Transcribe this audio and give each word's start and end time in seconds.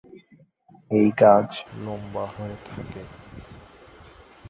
এই 0.91 1.07
গাছ 1.19 1.49
লম্বা 1.77 2.25
হয়ে 2.35 2.57
থাকে। 2.65 3.03